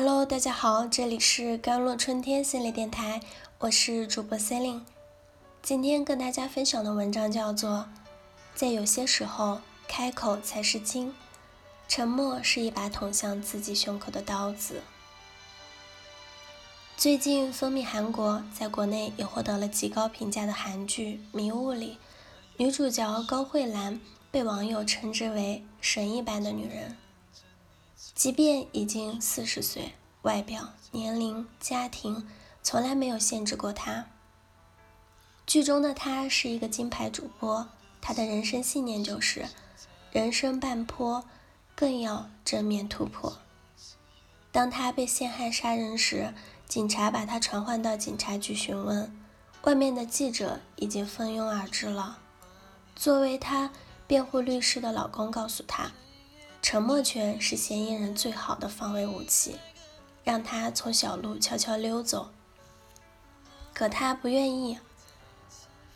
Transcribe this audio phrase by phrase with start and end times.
[0.00, 3.20] Hello，大家好，这里是甘露春天系列电台，
[3.58, 4.86] 我是主播 c e l i n e
[5.60, 7.70] 今天跟大家分享的文章叫做
[8.54, 11.08] 《在有些时候，开口才是金》，
[11.88, 14.82] 沉默是一把捅向自己胸口的刀子。
[16.96, 21.98] 最近风靡韩国，在国内也获得了极高评价的韩剧《迷雾》里，
[22.58, 26.96] 女主角高慧兰被网友称之为神一般的女人。
[28.18, 32.26] 即便已经四十岁，外表、年龄、家庭
[32.64, 34.06] 从来没有限制过他。
[35.46, 37.68] 剧中的他是一个金牌主播，
[38.00, 39.46] 他的人生信念就是
[40.10, 41.24] “人生半坡，
[41.76, 43.38] 更要正面突破”。
[44.50, 46.34] 当他被陷害杀人时，
[46.66, 49.16] 警察把他传唤到警察局询问，
[49.62, 52.18] 外面的记者已经蜂拥而至了。
[52.96, 53.70] 作为他
[54.08, 55.92] 辩护律师的老公告诉他。
[56.60, 59.56] 沉默权是嫌疑人最好的防卫武器，
[60.24, 62.30] 让他从小路悄悄溜走。
[63.72, 64.78] 可他不愿意，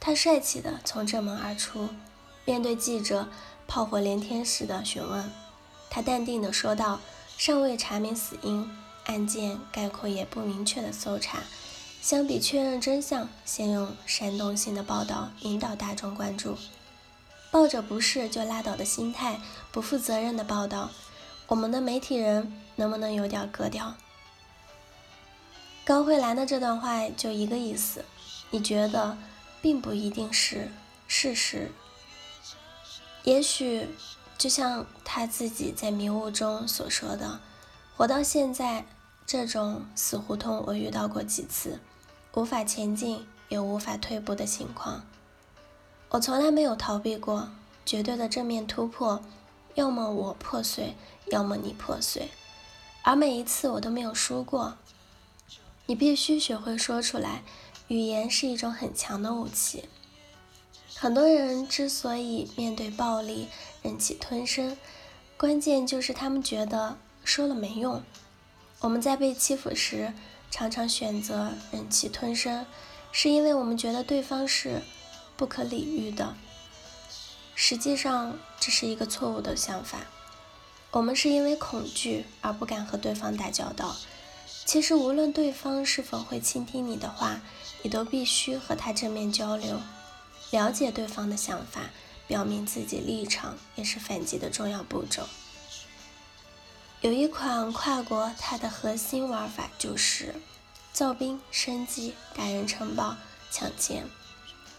[0.00, 1.88] 他帅气的从正门而出，
[2.44, 3.28] 面对记者
[3.66, 5.32] 炮火连天似的询问，
[5.88, 7.00] 他淡定的说道
[7.38, 8.68] ：“尚未查明死因，
[9.06, 11.38] 案件概括也不明确的搜查，
[12.02, 16.58] 相比确认真相，先用煽动性的报道引导大众关注。”
[17.50, 19.40] 抱着不是就拉倒的心态，
[19.72, 20.90] 不负责任的报道，
[21.46, 23.94] 我们的媒体人能不能有点格调？
[25.84, 28.04] 高慧兰的这段话就一个意思，
[28.50, 29.16] 你觉得
[29.62, 30.70] 并不一定是
[31.06, 31.72] 事实。
[33.24, 33.88] 也许
[34.36, 37.40] 就像他自己在迷雾中所说的，
[37.96, 38.84] 活到现在，
[39.26, 41.80] 这种死胡同我遇到过几次，
[42.34, 45.02] 无法前进也无法退步的情况。
[46.10, 47.50] 我从来没有逃避过
[47.84, 49.22] 绝对的正面突破，
[49.74, 50.94] 要么我破碎，
[51.26, 52.30] 要么你破碎，
[53.02, 54.78] 而每一次我都没有输过。
[55.84, 57.42] 你必须学会说出来，
[57.88, 59.84] 语言是一种很强的武器。
[60.94, 63.48] 很多人之所以面对暴力
[63.82, 64.78] 忍气吞声，
[65.36, 68.02] 关键就是他们觉得说了没用。
[68.80, 70.14] 我们在被欺负时，
[70.50, 72.64] 常常选择忍气吞声，
[73.12, 74.80] 是因为我们觉得对方是。
[75.38, 76.34] 不可理喻的，
[77.54, 80.00] 实际上这是一个错误的想法。
[80.90, 83.94] 我们是因为恐惧而不敢和对方打交道。
[84.66, 87.40] 其实，无论对方是否会倾听你的话，
[87.82, 89.80] 你都必须和他正面交流，
[90.50, 91.82] 了解对方的想法，
[92.26, 95.28] 表明自己立场，也是反击的重要步骤。
[97.00, 100.34] 有一款跨国，它的核心玩法就是
[100.92, 103.16] 造兵、升级、打人城堡、
[103.52, 104.04] 抢钱。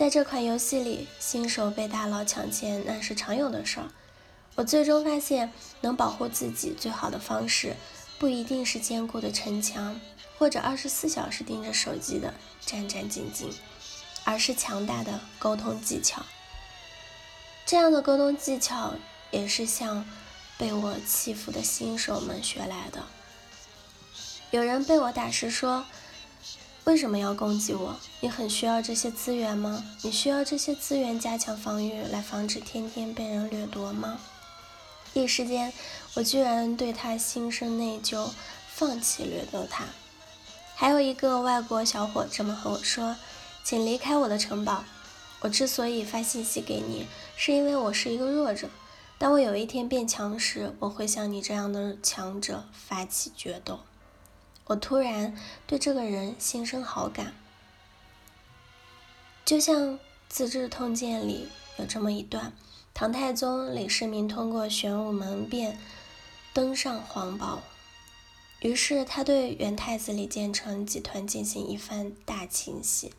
[0.00, 3.90] 在这款游戏里，新手被大佬抢钱那是常有的事儿。
[4.54, 5.52] 我最终发现，
[5.82, 7.76] 能保护自己最好的方式，
[8.18, 10.00] 不一定是坚固的城墙，
[10.38, 12.32] 或者二十四小时盯着手机的
[12.64, 13.52] 战战兢兢，
[14.24, 16.24] 而是强大的沟通技巧。
[17.66, 18.94] 这样的沟通技巧，
[19.30, 20.06] 也是向
[20.56, 23.04] 被我欺负的新手们学来的。
[24.50, 25.84] 有人被我打时说。
[26.90, 27.94] 为什么要攻击我？
[28.18, 29.84] 你很需要这些资源吗？
[30.02, 34.18] 你需要这些资源加强防御，来防止天天被人掠夺吗？
[35.12, 35.72] 一时间，
[36.14, 38.30] 我居然对他心生内疚，
[38.74, 39.84] 放弃掠夺他。
[40.74, 43.14] 还有一个外国小伙这么和我说
[43.62, 44.82] ：“请离开我的城堡。
[45.42, 48.68] 我之所以发信息给你，是因为我是一个弱者。
[49.16, 53.78] 当我有一天变强时，我会向你这样的强者发起决斗。”
[54.70, 55.34] 我突然
[55.66, 57.34] 对这个人心生好感，
[59.44, 59.94] 就像
[60.28, 62.52] 《资治通鉴》里有这么一段：
[62.94, 65.76] 唐太宗李世民通过玄武门变
[66.52, 67.64] 登上皇宝，
[68.60, 73.12] 于是他对元太子李建成集团进行一番大清洗。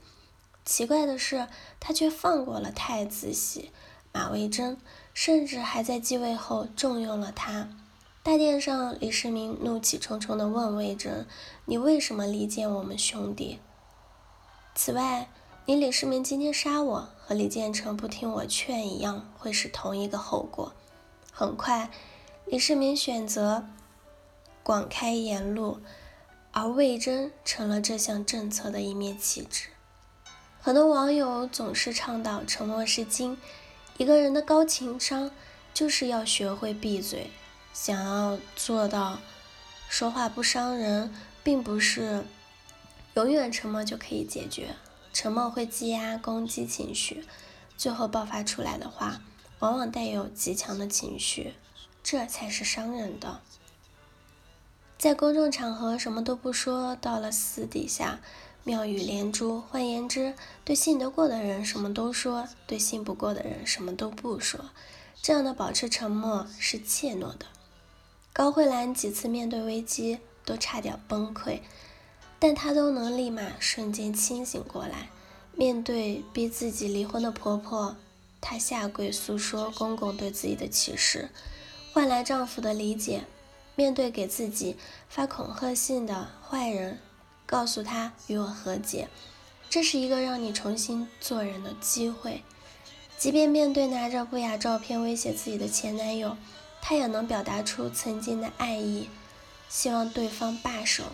[0.63, 1.49] 奇怪的是，
[1.81, 3.71] 他却放过了太子媳
[4.13, 4.77] 马魏征，
[5.13, 7.67] 甚至还在继位后重用了他。
[8.23, 11.25] 大殿上，李世民怒气冲冲地问魏征
[11.65, 13.57] ：“你为什么离间我们兄弟？
[14.75, 15.27] 此外，
[15.65, 20.71] 你李世民今天杀我，和李建成不听我劝一样，会是同一个后果。”
[21.33, 21.89] 很快，
[22.45, 23.65] 李世民选择
[24.61, 25.79] 广开言路，
[26.51, 29.69] 而魏征成了这项政策的一面旗帜。
[30.61, 33.39] 很多网友总是倡导“沉默是金”，
[33.97, 35.31] 一个人的高情商
[35.73, 37.31] 就是要学会闭嘴。
[37.73, 39.19] 想要做到
[39.89, 41.13] 说话不伤人，
[41.43, 42.23] 并不是
[43.15, 44.75] 永远沉默就可以解决。
[45.13, 47.25] 沉默会积压攻击情绪，
[47.77, 49.21] 最后爆发出来的话，
[49.59, 51.53] 往往带有极强的情绪，
[52.01, 53.41] 这才是伤人的。
[54.97, 58.19] 在公众场合什么都不说，到了私底下
[58.63, 59.59] 妙语连珠。
[59.59, 64.69] 换言之，对信得过的人什么都说，对信不过的人什么都不说。
[65.21, 67.47] 这样的保持沉默是怯懦的。
[68.33, 71.59] 高慧兰几次面对危机都差点崩溃，
[72.39, 75.09] 但她都能立马瞬间清醒过来。
[75.53, 77.97] 面对逼自己离婚的婆婆，
[78.39, 81.29] 她下跪诉说公公对自己的歧视，
[81.93, 83.25] 换来丈夫的理解。
[83.75, 84.75] 面对给自己
[85.09, 86.99] 发恐吓信的坏人，
[87.45, 89.07] 告诉他与我和解，
[89.69, 92.43] 这是一个让你重新做人的机会。
[93.17, 96.35] 即便面对拿着不雅照片威胁自己的前男友，
[96.91, 99.09] 她也能表达出曾经的爱意，
[99.69, 101.05] 希望对方罢手。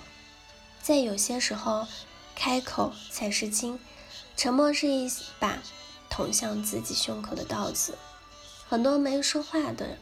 [0.82, 1.86] 在有些时候，
[2.34, 3.80] 开口才是金，
[4.36, 5.08] 沉默是一
[5.38, 5.60] 把
[6.10, 7.96] 捅向自己胸口的刀子。
[8.68, 10.00] 很多没说话的，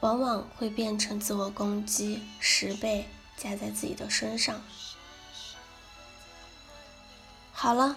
[0.00, 4.60] 往往会变成自我攻击十倍加在自己的身上。
[7.52, 7.96] 好了。